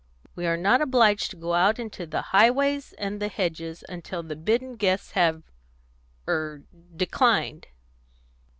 [0.35, 4.35] We are not obliged to go out into the highways and the hedges until the
[4.35, 5.43] bidden guests have
[6.27, 6.63] er
[6.95, 7.67] declined."